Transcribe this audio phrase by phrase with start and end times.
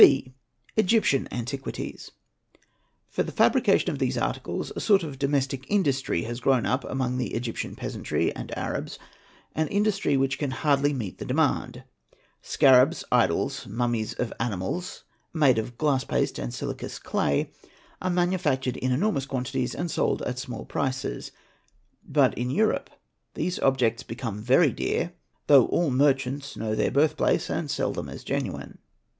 [0.01, 0.33] B.
[0.77, 2.09] Egyptian Antiquities.;
[3.07, 6.83] For the fabrication of these articles a sort of domestic industry has 7 grown up
[6.85, 8.97] among the Egyptian peasantry and Arabs,
[9.53, 11.83] an industry which can hardly meet the demand.
[12.41, 15.03] Scarabs, idols, mummies of animals
[15.35, 17.51] (made of glass paste and silicious clay)
[18.01, 21.31] are manufactured in enormous quantities and sold at small prices;
[22.03, 22.89] but in Europe
[23.35, 25.13] these objects become very dear,
[25.45, 28.79] though all merchants know their birth place and sell them / as genuine.